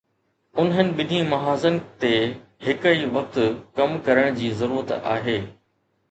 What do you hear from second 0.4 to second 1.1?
انهن